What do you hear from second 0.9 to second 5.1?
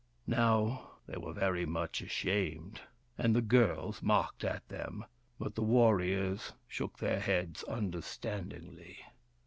they were very much ashamed, and the girls mocked at them,